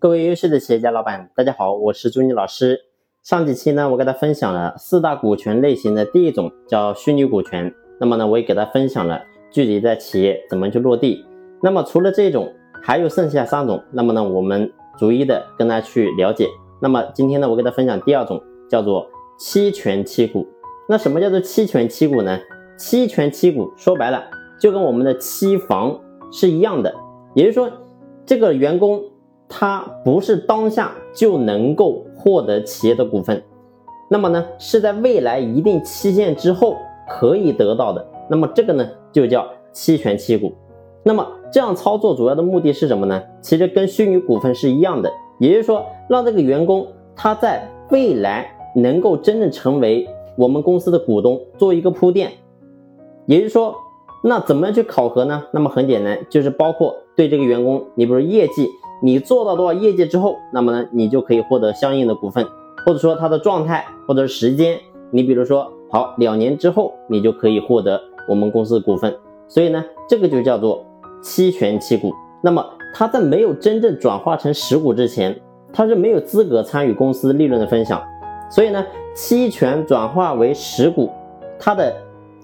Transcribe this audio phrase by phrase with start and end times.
[0.00, 2.80] 各位优秀的企业家老板，大家好，我是朱妮老师。
[3.22, 7.70] 上几期呢，我给大家分享了四大股权类型的第一种叫虚拟股权。
[8.00, 9.20] 那么呢，我也给大家分享了
[9.52, 11.22] 具体在企业怎么去落地。
[11.62, 12.50] 那么除了这种，
[12.82, 13.78] 还有剩下三种。
[13.92, 16.48] 那么呢，我们逐一的跟大家去了解。
[16.80, 19.06] 那么今天呢，我给大家分享第二种，叫做
[19.38, 20.48] 期权期股。
[20.88, 22.40] 那什么叫做期权期股呢？
[22.78, 24.24] 期权期股说白了，
[24.58, 26.00] 就跟我们的期房
[26.32, 26.90] 是一样的，
[27.34, 27.70] 也就是说，
[28.24, 29.04] 这个员工。
[29.52, 33.42] 他不是当下就能够获得企业的股份，
[34.08, 36.76] 那么呢，是在未来一定期限之后
[37.08, 38.06] 可以得到的。
[38.28, 40.52] 那么这个呢，就叫期权期股。
[41.02, 43.20] 那么这样操作主要的目的是什么呢？
[43.40, 45.10] 其实跟虚拟股份是一样的，
[45.40, 46.86] 也就是说，让这个员工
[47.16, 48.46] 他在未来
[48.76, 52.30] 能够真正成为我们公司的股东，做一个铺垫。
[53.26, 53.74] 也就是说，
[54.22, 55.42] 那怎么样去考核呢？
[55.52, 58.68] 那么很简单，就是包括对这个员工，你比如业绩。
[59.02, 62.46] 你做到多少业绩之后，那么呢，你就可以获得相应的股份，
[62.84, 64.78] 或者说它的状态或者时间，
[65.10, 69.14] 你比如说好两年之后，你就可以获得我们公司的股份。
[69.48, 70.84] 所以呢，这个就叫做
[71.22, 72.12] 期权期股。
[72.42, 75.38] 那么它在没有真正转化成实股之前，
[75.72, 78.02] 它是没有资格参与公司利润的分享。
[78.50, 81.10] 所以呢，期权转化为实股，
[81.58, 81.94] 它的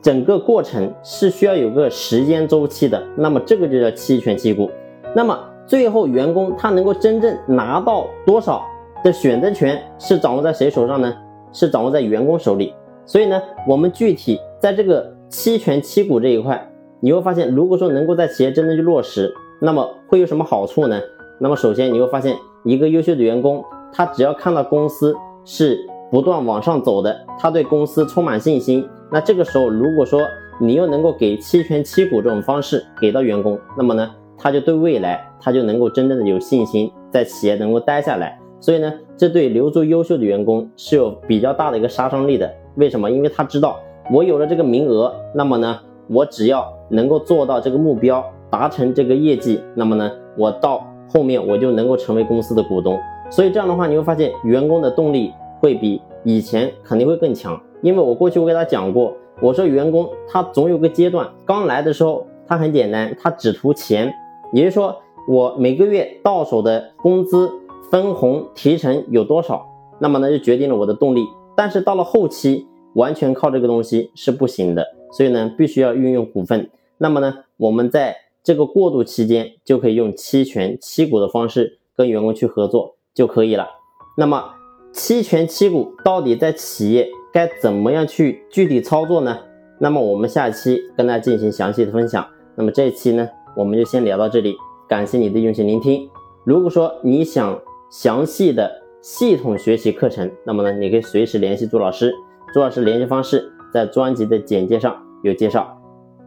[0.03, 3.03] 整个过程是需要有个时间周期的。
[3.17, 4.71] 那么这个就叫期权期股。
[5.15, 8.65] 那么最后，员工他能够真正拿到多少
[9.03, 11.13] 的选择权是掌握在谁手上呢？
[11.53, 12.73] 是掌握在员工手里。
[13.05, 21.01] 所以呢，我们具体在这个期权期股这一块，你会发现，如果说能够在企业真正去落实，那么会有什么好处呢？
[21.39, 25.15] 那么首先你会发现，一个优秀的员工，他只要看到公司
[25.45, 25.79] 是
[26.11, 28.89] 不断往上走的，他对公司充满信心。
[29.11, 30.21] 那这个时候，如果说
[30.61, 34.11] 你又能够给期权期股这种方式给到员工，那么呢？
[34.39, 38.39] 他就对未来，他就能够真正的有信心，在企业能够待下来。
[38.59, 42.51] 所以呢，这对留住优秀的员工是有比较大的一个杀伤力的。
[42.77, 43.11] 为什么？
[43.11, 43.79] 因为他知道
[44.11, 52.99] 我有了这个名额，那么呢，我只要能够做到这个目标，达成这个业绩，那么呢，我到后面我就能够成为公司的股东。
[53.31, 57.61] 所以这样的话，你会发现员工的动力会比以前肯定会更强。
[57.83, 64.13] 因为我过去我给他讲过，我说员工他总有个阶段，刚来的时候他很简单，他只图钱。
[64.53, 64.97] 也就是说，
[65.29, 67.51] 我每个月到手的工资、
[67.91, 69.67] 分红、提成有多少，
[69.99, 71.27] 那么呢就决定了我的动力。
[71.57, 76.71] 但是到了后期，完全靠这个东西是不行的，所以呢，必须要运用股份。
[76.99, 83.69] 那么呢，我们在这个过渡期间，就可以用期权期股的方式跟员工去合作就可以了。
[84.17, 84.45] 那么，
[84.93, 89.39] 期权期股到底在企业该怎么样去具体操作呢？
[89.79, 92.27] 那么我们下期跟大家进行详细的分享。
[92.55, 93.29] 那么这一期呢？
[93.57, 94.57] 我们就先聊到这里，
[94.87, 96.09] 感谢你的用心聆听。
[96.45, 97.59] 如果说你想
[97.91, 102.13] 详细的系统学习课程，那么呢，你可以随时联系朱老师，
[102.53, 105.75] 朱老师联系方式在专辑的简介上有介绍。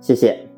[0.01, 0.48] 谢谢。